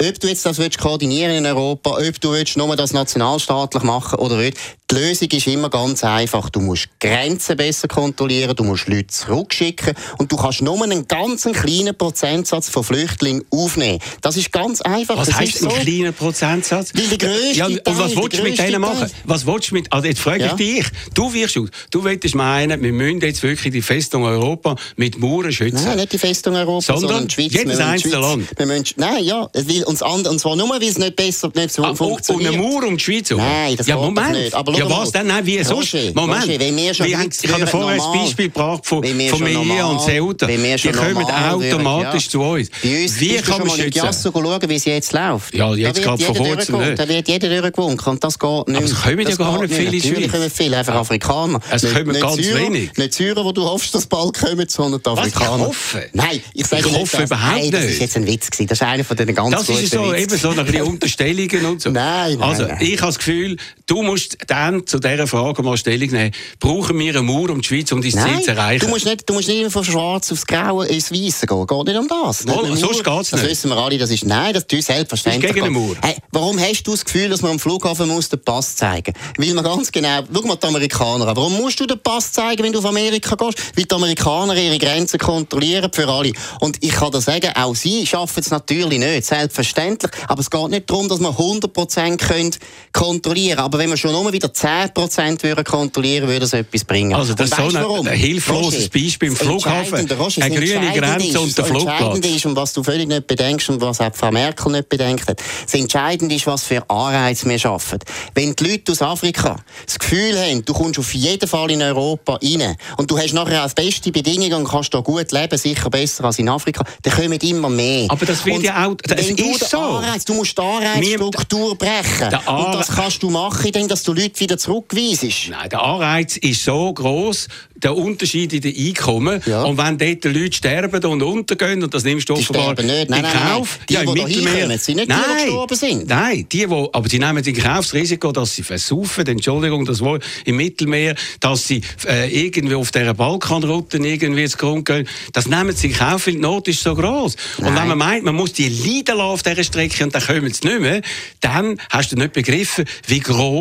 [0.00, 4.36] ob du jetzt das koordinieren in Europa, ob du willst nur das nationalstaatlich machen oder
[4.36, 4.58] nicht,
[4.92, 6.50] die Lösung ist immer ganz einfach.
[6.50, 11.44] Du musst Grenzen besser kontrollieren, du musst Leute zurückschicken und du kannst nur einen ganz
[11.44, 14.00] kleinen Prozentsatz von Flüchtlingen aufnehmen.
[14.20, 15.16] Das ist ganz einfach.
[15.16, 15.70] Was das heisst so.
[15.70, 16.92] ein kleiner Prozentsatz?
[16.94, 19.10] Weil der grösste ja, und was willst du mit denen machen?
[19.24, 20.46] Was willst du mit, also jetzt frage ja.
[20.48, 25.18] ich dich, du wirst du willst meinen, wir müssen jetzt wirklich die Festung Europa mit
[25.18, 25.84] Mauern schützen.
[25.84, 27.52] Nein, nicht die Festung Europa, sondern, sondern die Schweiz.
[27.54, 28.48] Jedes einzelne Land.
[28.56, 31.72] Wir müssen, nein, ja, weil uns and, und zwar nur, weil es nicht besser nicht
[31.72, 32.50] so ah, funktioniert.
[32.50, 33.30] Und eine Mauer um die Schweiz?
[33.30, 34.32] Nein, das ja, Moment.
[34.32, 34.54] nicht.
[34.54, 35.26] Aber ja, was denn?
[35.26, 35.94] Nein, wie sonst?
[36.14, 36.42] Moment.
[36.44, 39.86] Roger, wenn wir schon wir haben, ich habe vorher ein Beispiel gebracht von, von Melilla
[39.86, 40.46] und Ceuta.
[40.46, 42.70] Die kommen automatisch zu uns.
[42.82, 44.04] Bei uns wie kann man schützen?
[44.04, 45.54] Jasso schauen, wie es jetzt läuft.
[45.54, 46.96] Ja, jetzt gerade vor kurzem.
[46.96, 48.76] Da wird jeder durchgewunken und das geht nicht.
[48.76, 51.60] Aber es kommen ja gar nicht viele Natürlich kommen viele, einfach Afrikaner.
[51.70, 52.96] Es kommen ganz wenig.
[52.96, 55.56] Nicht Syrer, wo du hoffst, dass bald kommen, sondern die Afrikaner.
[55.56, 56.08] ich hoffe?
[56.12, 57.74] Nein, ich sage ich hoffe überhaupt nicht.
[57.74, 58.68] Das ist jetzt ein Witz gewesen.
[58.68, 61.82] Das ist einer von den ganz Das ist so, eben so ein bisschen Unterstellungen und
[61.82, 61.90] so.
[62.02, 63.56] Nein, nein, Also, ich habe das Gefühl,
[63.92, 66.32] du musst dann zu dieser Frage mal Stellung nehmen.
[66.58, 68.86] Brauchen wir eine Mauer um die Schweiz, um die Ziel zu erreichen?
[68.86, 71.66] Du musst nicht, du musst nicht von Schwarz aufs Graue ins Weiße gehen.
[71.66, 72.46] Geht nicht um das.
[72.46, 73.44] Nicht oh, sonst geht es nicht.
[73.44, 73.98] Das wissen wir alle.
[73.98, 75.50] Das ist, nein, das ist selbstverständlich.
[75.50, 75.94] Ist gegen eine Mauer.
[76.00, 79.46] Hey, warum hast du das Gefühl, dass man am Flughafen muss den Pass zeigen muss?
[79.46, 81.36] Weil man ganz genau, schau mal die Amerikaner an.
[81.36, 83.76] Warum musst du den Pass zeigen, wenn du auf Amerika gehst?
[83.76, 86.32] Weil die Amerikaner ihre Grenzen kontrollieren für alle.
[86.60, 89.26] Und ich kann dir sagen, auch sie schaffen es natürlich nicht.
[89.26, 90.12] Selbstverständlich.
[90.28, 92.58] Aber es geht nicht darum, dass man 100%
[92.92, 93.81] kontrollieren können.
[93.82, 97.14] Wenn wir schon nur wieder 10% würden kontrollieren, würde es etwas bringen.
[97.14, 100.08] Also das ist so ein, ein hilfloses Beispiel im Flughafen.
[100.08, 101.98] Roger, eine grüne Grenze und der Flugplatz.
[101.98, 104.88] Das Entscheidende ist, und was du völlig nicht bedenkst und was auch Frau Merkel nicht
[104.88, 107.98] bedenkt hat, das Entscheidende ist, was für Anreize wir schaffen.
[108.36, 112.38] Wenn die Leute aus Afrika das Gefühl haben, du kommst auf jeden Fall in Europa
[112.40, 116.22] rein und du hast nachher auch beste Bedingungen und kannst da gut leben, sicher besser
[116.26, 118.06] als in Afrika, dann kommen immer mehr.
[118.08, 119.78] Aber das wird und ja auch, das ist so.
[119.78, 122.32] Anreiz, du musst die Anreizstruktur brechen.
[122.46, 125.50] Und das kannst du machen, indem dass du Leute wieder zurückweisst.
[125.50, 127.48] Nein, der Anreiz ist so groß,
[127.82, 129.40] der Unterschied in den Einkommen.
[129.46, 129.64] Ja.
[129.64, 132.86] Und wenn dort die Leute sterben und untergehen, und das nimmst du die offenbar in
[132.86, 133.08] Kauf.
[133.08, 134.78] Nein, nein, die, ja, im die Mittelmeer.
[134.78, 136.08] sind nicht nein, die, die gestorben sind.
[136.08, 140.00] Nein, die, die, aber sie nehmen in Kauf das Risiko, dass sie versaufen, Entschuldigung, das
[140.00, 145.08] wohl im Mittelmeer, dass sie äh, irgendwie auf dieser Balkanroute irgendwie ins Grund gehen.
[145.32, 147.36] Das nehmen sie in Kauf, weil die Not ist so groß.
[147.58, 150.52] Und wenn man meint, man muss die leiden lassen auf dieser Strecke und dann kommen
[150.52, 151.02] sie nicht mehr,
[151.40, 153.51] dann hast du nicht begriffen, wie groß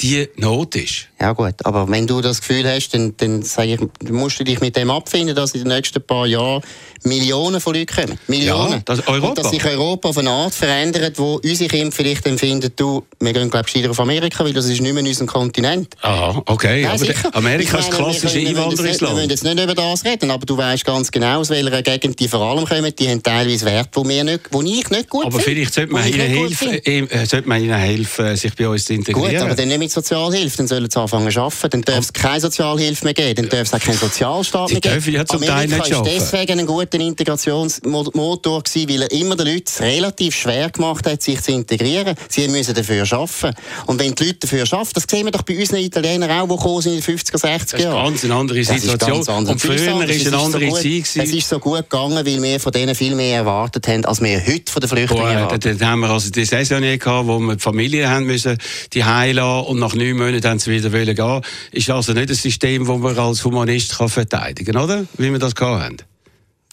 [0.00, 1.08] die Not ist.
[1.20, 4.60] Ja gut, aber wenn du das Gefühl hast, dann, dann sage ich, musst du dich
[4.60, 6.62] mit dem abfinden, dass in den nächsten paar Jahren
[7.02, 8.18] Millionen von Leuten kommen.
[8.26, 8.72] Millionen.
[8.72, 9.28] Ja, das Europa.
[9.28, 13.32] Und dass sich Europa auf eine Art verändert, wo unsere Kinder vielleicht empfinden, du, wir
[13.32, 15.94] gehen glaube ich auf Amerika, weil das ist nicht mehr unser Kontinent.
[16.02, 16.82] Aha, okay.
[16.82, 19.00] Nein, aber Amerika ist das klassische Einwanderungsland.
[19.00, 22.18] Wir wollen jetzt nicht über das reden, aber du weißt ganz genau, aus welcher Gegend
[22.20, 22.94] die vor allem kommen.
[22.98, 25.44] Die haben teilweise Werte, wo, wir nicht, wo ich nicht gut Aber finde.
[25.44, 29.28] vielleicht sollte man, ihnen helfen, äh, sollte man ihnen helfen, sich bei uns zu integrieren.
[29.28, 31.70] Gut, aber dann nicht mit Sozialhilfe, dann sollen sie anfangen zu arbeiten.
[31.70, 35.12] Dann darf es keine Sozialhilfe mehr geben, dann darf es auch keinen Sozialstaat mehr geben.
[35.12, 39.82] Ja zum Teil nicht ist deswegen ein guter Integrationsmotor gewesen, weil er immer den Leuten
[39.82, 42.14] relativ schwer gemacht hat, sich zu integrieren.
[42.28, 43.56] Sie müssen dafür arbeiten.
[43.86, 46.56] Und wenn die Leute dafür arbeiten, das sehen wir doch bei unseren Italienern auch, die
[46.56, 48.12] gekommen sind in den 50er, 60er Jahren.
[48.12, 49.28] Das ist eine ganz andere Situation.
[49.28, 49.52] Anders.
[49.52, 51.16] Und früher es eine andere so Zeit.
[51.16, 54.40] Es ist so gut gegangen, weil wir von denen viel mehr erwartet haben, als wir
[54.46, 55.78] heute von den Flüchtlingen Boah, erwarten.
[55.78, 58.58] Dann haben wir also die Saison gehabt, wo wir die Familie haben müssen,
[58.92, 62.86] die heilen und nach neun Monaten haben sie wieder gehen ist also nicht ein System,
[62.86, 65.04] das man als Humanist kann verteidigen kann, oder?
[65.16, 65.96] Wie wir das gehabt haben.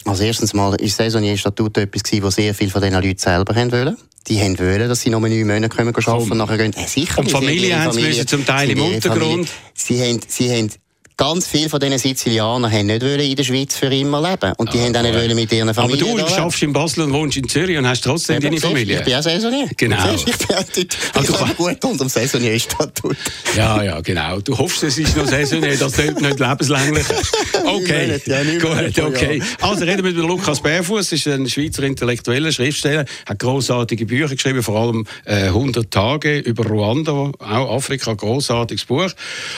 [0.04, 3.72] Also erstens mal ist Saisonnier-Statut etwas gewesen, wo sehr viele von diesen Leuten selber haben
[3.72, 3.96] wollen.
[4.26, 7.18] Die haben wollen, dass sie noch neun Monate arbeiten und nachher gehen, äh, sicher.
[7.18, 9.48] Und Familie haben sie zum Teil im Untergrund.
[9.74, 10.70] Sie haben, sie haben
[11.18, 14.78] ganz viele von diesen Sizilianern haben nicht in der Schweiz für immer leben und die
[14.78, 17.36] ah, haben auch nicht wollen mit ihren Familien Aber du schaffst in Basel und wohnst
[17.36, 18.98] in Zürich und hast trotzdem ja, deine Familie.
[19.00, 19.68] Ich bin auch Saisonier.
[19.76, 20.14] Genau.
[20.14, 20.36] Ich bin
[20.76, 23.16] ich also, kann gut unter dem Saisonier-Statut.
[23.56, 24.40] Ja, ja, genau.
[24.40, 27.06] Du hoffst, es ist noch Saisonier, dass du nicht lebenslänglich
[27.64, 29.42] Okay, ja, gut, okay.
[29.60, 34.62] Also reden wir mit Lukas Bärfuß, ist ein Schweizer intellektueller Schriftsteller, hat großartige Bücher geschrieben,
[34.62, 39.10] vor allem äh, 100 Tage über Ruanda, auch Afrika, großartiges Buch.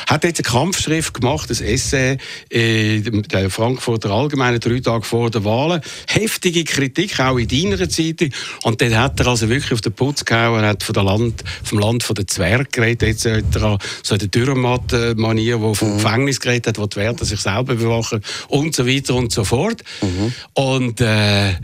[0.06, 5.30] Hat jetzt eine Kampfschrift gemacht gemacht, ein Essay in der Frankfurter Allgemeinen, drei Tage vor
[5.30, 5.80] der Wahlen.
[6.08, 8.30] Heftige Kritik, auch in deiner Zeitung.
[8.62, 11.44] Und dann hat er also wirklich auf den Putz gehauen, er hat von der Land,
[11.62, 13.82] vom Land von der Zwerg geredet, etc.
[14.02, 15.96] So in der Dürrenmatt-Manier, wo vom mhm.
[15.96, 19.82] Gefängnis geredet hat, wo die Werte sich selber bewachen und so weiter und so fort.
[20.02, 20.32] Mhm.
[20.54, 21.54] Und äh,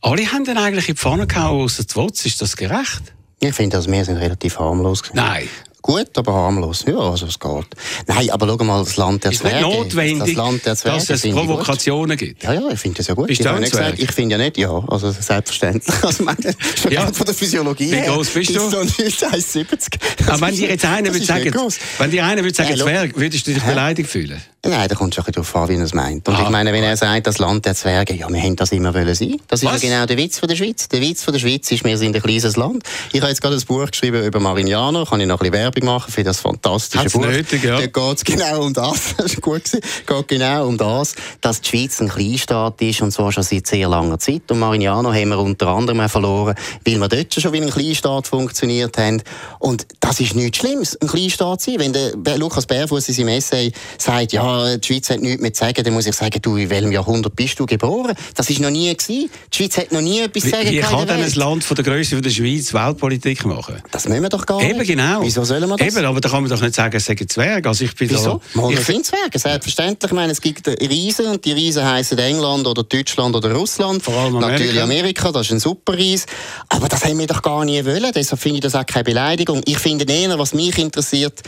[0.00, 2.24] alle haben dann eigentlich in die Pfanne gehauen, außer die Wotz.
[2.26, 3.12] Ist das gerecht?
[3.40, 5.02] Ich finde, also wir sind relativ harmlos.
[5.02, 5.16] Gewesen.
[5.16, 5.48] Nein
[5.86, 6.84] gut, aber harmlos.
[6.86, 7.66] Ja, also es geht.
[8.06, 9.56] Nein, aber schau mal, das Land der Zwerge.
[9.56, 12.42] Ist notwendig, das Land der Zwerge, dass es Provokationen gibt?
[12.42, 13.28] Ja, ja, ich finde das ja gut.
[13.28, 15.94] Bist ich, nicht gesagt, ich finde ja nicht, ja, also selbstverständlich.
[16.06, 17.06] Also meine, schon ja.
[17.12, 18.70] von der Physiologie Wie groß bist du?
[18.70, 20.28] So 1,70.
[20.28, 21.52] Aber wenn dir jetzt einer würde sagen,
[21.98, 24.40] wenn dir einer würde sagen, ja, Zwerg, würdest du dich beleidigt fühlen?
[24.68, 26.26] Nein, da kommt es ein darauf an, wie er es meint.
[26.28, 28.72] Und ah, ich meine, wenn er sagt, das Land der Zwerge, ja, wir haben das
[28.72, 29.36] immer wollen sein.
[29.48, 30.88] Das ist ja genau der Witz von der Schweiz.
[30.88, 32.82] Der Witz von der Schweiz ist, wir sind ein kleines Land.
[33.12, 35.94] Ich habe jetzt gerade ein Buch geschrieben über Marignano, kann ich noch ein bisschen Werbung
[35.94, 37.26] machen für das fantastische Hat's Buch.
[37.26, 37.78] Nötig, ja.
[37.78, 39.14] Da geht es genau um das.
[39.16, 39.80] das ist gut gewesen.
[40.06, 43.88] geht genau um das, dass die Schweiz ein Kleinstaat ist und zwar schon seit sehr
[43.88, 44.50] langer Zeit.
[44.50, 48.96] Und Marignano haben wir unter anderem verloren, weil wir dort schon wie ein Kleinstaat funktioniert
[48.98, 49.22] haben.
[49.58, 51.80] Und das ist nichts Schlimmes, ein Kleinstaat zu sein.
[51.80, 51.92] Wenn
[52.24, 55.84] der Lukas Bärfuss in seinem Essay sagt, ja, die Schweiz hat nichts mehr zu sagen,
[55.84, 58.14] dann muss ich sagen, du, in welchem Jahrhundert bist du geboren?
[58.34, 59.30] Das ist noch nie gewesen.
[59.52, 60.68] Die Schweiz hat noch nie etwas zu sagen.
[60.68, 63.82] Wie, wie kann denn ein Land von der Größe der Schweiz Weltpolitik machen?
[63.90, 64.70] Das müssen wir doch gar nicht.
[64.70, 65.22] Eben genau.
[65.22, 65.86] Wieso sollen wir das?
[65.86, 67.66] Eben, aber da kann man doch nicht sagen, es sei Zwerg.
[67.66, 68.40] Also ich bin Wieso?
[68.54, 70.10] Da, ich sind Zwerge, selbstverständlich.
[70.10, 74.02] Ich meine, es gibt Riesen und die Riesen heißen England oder Deutschland oder Russland.
[74.02, 74.52] Vor allem Amerika.
[74.52, 76.26] Natürlich Amerika, das ist ein super Ries.
[76.68, 78.12] Aber das haben wir doch gar nie wollen.
[78.14, 79.62] Deshalb finde ich das auch keine Beleidigung.
[79.64, 81.42] Ich finde eher, was mich interessiert,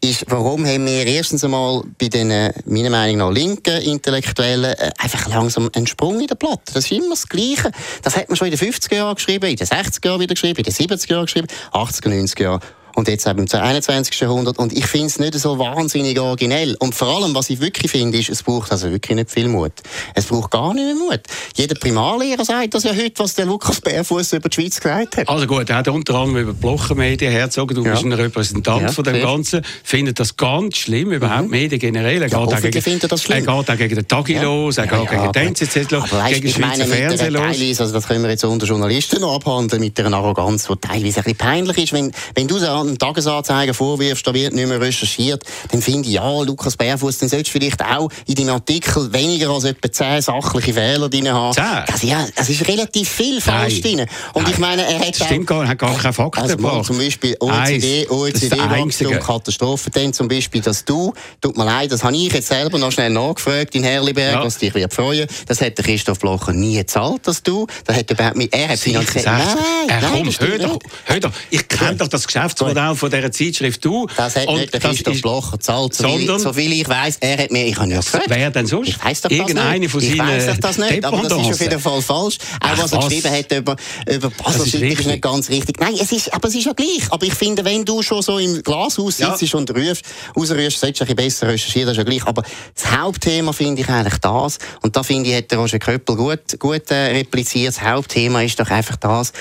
[0.00, 2.28] ist, warum haben wir erstens einmal bei den,
[2.66, 6.72] meiner Meinung nach, linken Intellektuellen äh, einfach langsam einen Sprung in der Platte.
[6.72, 7.70] Das ist immer das Gleiche.
[8.02, 10.58] Das hat man schon in den 50er Jahren geschrieben, in den 60er Jahren wieder geschrieben,
[10.58, 12.60] in den 70er Jahren geschrieben, 80er, 90er Jahren
[12.98, 14.18] und jetzt eben im 21.
[14.18, 14.58] Jahrhundert.
[14.58, 16.74] Und ich finde es nicht so wahnsinnig originell.
[16.80, 19.70] Und vor allem, was ich wirklich finde, ist, es braucht also wirklich nicht viel Mut.
[20.16, 21.20] Es braucht gar nicht mehr Mut.
[21.54, 25.28] Jeder Primarlehrer sagt das ja heute, was der Lukas Bärfuss über die Schweiz gesagt hat.
[25.28, 27.76] Also gut, er hat unter anderem über die Blochenmedien hergezogen.
[27.76, 27.92] Du ja.
[27.92, 29.62] bist ein Repräsentant ja, von dem Ganzen.
[29.84, 31.50] Findet das ganz schlimm, überhaupt mhm.
[31.50, 32.20] Medien generell.
[32.22, 33.46] Er ja, geht, gegen, das schlimm.
[33.46, 36.84] er geht auch gegen den Tagi los, er geht gegen den NZZ los, gegen Schweizer
[36.84, 37.42] Fernsehen los.
[37.42, 41.18] Teilweise, also das können wir jetzt unter Journalisten noch abhandeln, mit einer Arroganz, die teilweise
[41.18, 41.92] ein bisschen peinlich ist.
[41.92, 46.14] Wenn, wenn du so einen Tagesanzeiger vorwirfst, da wird nicht mehr recherchiert, dann finde ich,
[46.14, 50.22] ja, Lukas Bärfuss, dann solltest du vielleicht auch in deinem Artikel weniger als etwa zehn
[50.22, 51.52] sachliche Fehler drin haben.
[51.52, 51.64] Zehn?
[51.86, 54.06] Das, ja, es ist relativ viel falsch drin.
[54.32, 54.52] Und Nein.
[54.52, 56.86] ich meine, er hat das stimmt gar, hat gar keine Fakten also, gebracht.
[56.86, 62.16] Zum Beispiel OECD, OECD-Wachstum, Katastrophe, dann zum Beispiel, dass du, tut mir leid, das habe
[62.16, 64.44] ich jetzt selber noch schnell nachgefragt in Herliberg, ja.
[64.44, 68.10] was dich wird freuen, das hat der Christoph Blocher nie gezahlt, dass du, das hat
[68.10, 69.56] überhaupt mit, er hat finanziell, nein,
[69.88, 73.48] er nein, komm, hör doch, hör doch, ich kenne doch das Geschäftsmodell von dieser Zeit
[73.48, 74.06] Zeitschrift «Du».
[74.16, 77.16] Das hat nicht der Christoph Blocher gezahlt, so sondern, so viel ich weiss.
[77.20, 78.26] Er hat mir, ich habe ja gefragt.
[78.28, 78.88] Wer denn sonst?
[78.88, 79.90] Ich weiss doch das Irgendeine nicht.
[79.90, 82.38] Von ich weiss doch das nicht, aber das ist auf jeden Fall falsch.
[82.60, 85.80] Auch was er geschrieben hat über, über Basel ist, ist nicht ganz richtig.
[85.80, 87.10] Nein, es ist, aber es ist ja gleich.
[87.10, 89.58] Aber ich finde, wenn du schon so im Glashaus sitzt ja.
[89.58, 90.04] und rufst,
[90.36, 92.26] rausrufst, solltest du ein bisschen besser recherchieren, das ist ja gleich.
[92.26, 92.42] Aber
[92.74, 94.58] das Hauptthema finde ich eigentlich das.
[94.82, 97.68] Und da finde ich, hat der Roger Köppel gut, gut äh, repliziert.
[97.68, 99.32] Das Hauptthema ist doch einfach das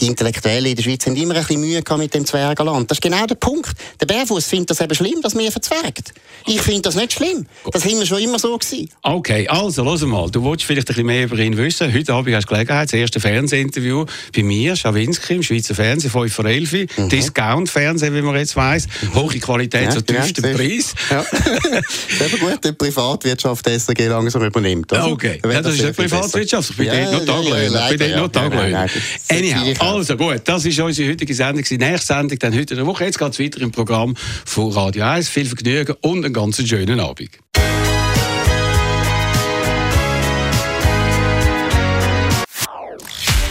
[0.00, 2.90] die Intellektuellen in der Schweiz haben immer ein bisschen Mühe mit dem Zwergenland.
[2.90, 3.72] Das ist genau der Punkt.
[4.00, 6.12] Der Bärfuß findet das eben schlimm, dass wir verzwergt.
[6.46, 7.46] Ich finde das nicht schlimm.
[7.72, 8.88] Das haben wir schon immer so gewesen.
[9.02, 10.30] Okay, also, los mal.
[10.30, 11.92] Du wolltest vielleicht ein bisschen mehr über ihn wissen.
[11.92, 16.32] Heute Abend hast du Gelegenheit, das erste Fernsehinterview bei mir, Schawinski, im Schweizer Fernsehen, 5
[16.32, 17.08] vor 11 mhm.
[17.08, 18.86] Discount-Fernsehen, wie man jetzt weiss.
[18.86, 19.14] Mhm.
[19.14, 20.94] Hohe Qualität ja, zu tiefstem ja, Preis.
[21.10, 21.18] Ja.
[22.20, 24.92] aber gut, die Privatwirtschaft SRG langsam übernimmt.
[24.92, 26.70] Also, okay, ja, das ist nicht Privatwirtschaft.
[26.70, 27.90] Ich bin ja, dort noch Taglöhner.
[27.90, 28.86] Ich bin dort noch Taglöhner.
[29.28, 31.64] Anyhow, also gut, das ist unsere heutige Sendung.
[31.64, 33.04] Die nächste Sendung dann heute in der Woche.
[33.04, 35.28] Jetzt geht es weiter im Programm von Radio 1.
[35.28, 37.30] Viel Vergnügen und einen ganz schönen Abend.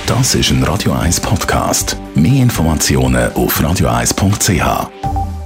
[0.06, 1.95] Das ist ein Radio 1 Podcast.
[2.15, 5.38] Mehr Informationen auf radio1.ch.